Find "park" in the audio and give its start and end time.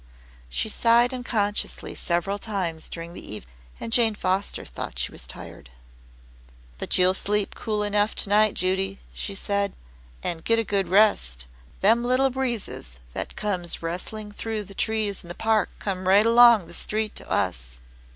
15.35-15.69